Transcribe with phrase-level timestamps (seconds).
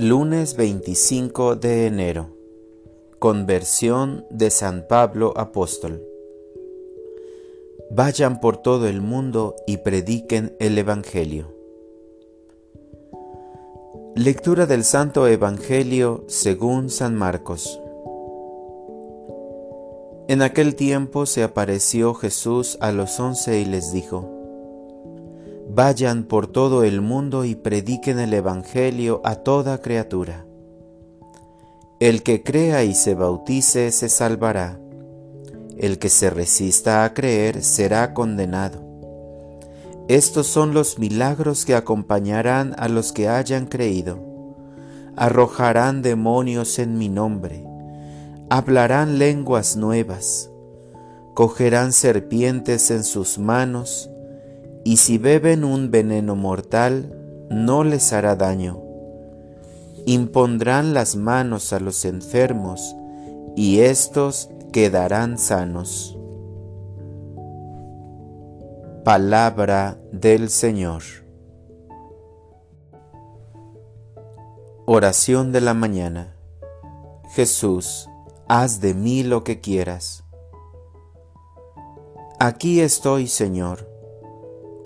[0.00, 2.28] Lunes 25 de enero.
[3.18, 6.00] Conversión de San Pablo Apóstol.
[7.90, 11.52] Vayan por todo el mundo y prediquen el Evangelio.
[14.14, 17.80] Lectura del Santo Evangelio según San Marcos.
[20.28, 24.37] En aquel tiempo se apareció Jesús a los once y les dijo,
[25.78, 30.44] Vayan por todo el mundo y prediquen el Evangelio a toda criatura.
[32.00, 34.80] El que crea y se bautice se salvará.
[35.76, 38.82] El que se resista a creer será condenado.
[40.08, 44.18] Estos son los milagros que acompañarán a los que hayan creído.
[45.14, 47.64] Arrojarán demonios en mi nombre.
[48.50, 50.50] Hablarán lenguas nuevas.
[51.34, 54.10] Cogerán serpientes en sus manos
[54.88, 57.14] y si beben un veneno mortal,
[57.50, 58.80] no les hará daño.
[60.06, 62.96] Impondrán las manos a los enfermos,
[63.54, 66.18] y éstos quedarán sanos.
[69.04, 71.02] Palabra del Señor.
[74.86, 76.34] Oración de la mañana.
[77.34, 78.08] Jesús,
[78.48, 80.24] haz de mí lo que quieras.
[82.40, 83.87] Aquí estoy, Señor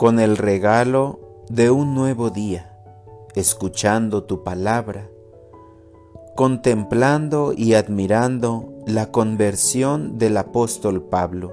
[0.02, 2.76] con el regalo de un nuevo día,
[3.36, 5.08] escuchando tu palabra,
[6.34, 11.52] contemplando y admirando la conversión del apóstol Pablo.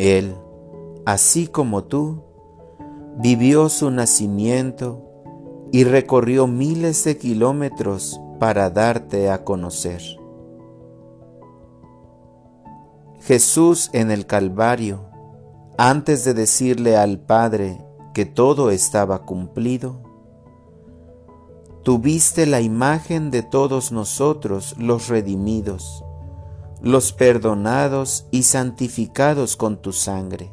[0.00, 0.34] Él,
[1.06, 2.24] así como tú,
[3.18, 5.04] vivió su nacimiento
[5.70, 10.02] y recorrió miles de kilómetros para darte a conocer.
[13.20, 15.07] Jesús en el Calvario
[15.80, 17.78] antes de decirle al Padre
[18.12, 20.02] que todo estaba cumplido,
[21.84, 26.04] tuviste la imagen de todos nosotros los redimidos,
[26.82, 30.52] los perdonados y santificados con tu sangre.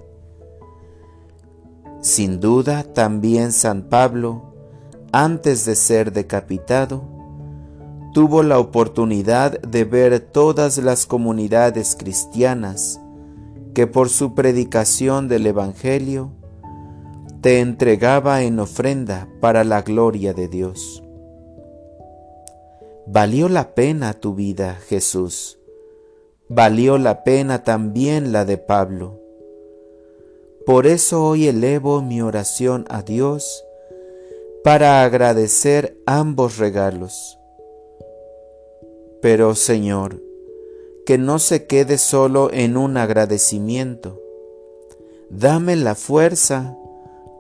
[2.02, 4.53] Sin duda también San Pablo,
[5.12, 7.02] antes de ser decapitado,
[8.14, 13.00] tuvo la oportunidad de ver todas las comunidades cristianas
[13.75, 16.31] que por su predicación del Evangelio
[17.41, 21.03] te entregaba en ofrenda para la gloria de Dios.
[23.06, 25.59] Valió la pena tu vida, Jesús.
[26.47, 29.19] Valió la pena también la de Pablo.
[30.66, 33.64] Por eso hoy elevo mi oración a Dios
[34.64, 37.38] para agradecer ambos regalos.
[39.22, 40.25] Pero, Señor,
[41.06, 44.20] que no se quede solo en un agradecimiento.
[45.30, 46.78] Dame la fuerza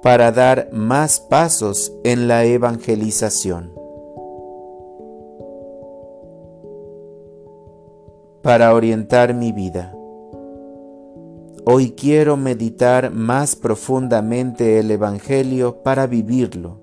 [0.03, 3.73] para dar más pasos en la evangelización.
[8.43, 9.95] Para orientar mi vida.
[11.65, 16.79] Hoy quiero meditar más profundamente el Evangelio para vivirlo,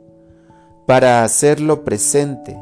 [0.86, 2.58] para hacerlo presente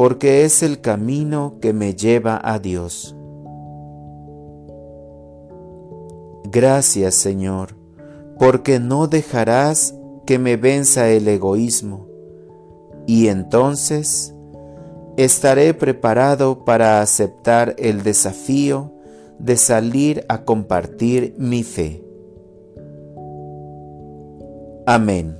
[0.00, 3.14] porque es el camino que me lleva a Dios.
[6.44, 7.76] Gracias Señor,
[8.38, 9.94] porque no dejarás
[10.24, 12.08] que me venza el egoísmo,
[13.06, 14.34] y entonces
[15.18, 18.94] estaré preparado para aceptar el desafío
[19.38, 22.02] de salir a compartir mi fe.
[24.86, 25.36] Amén.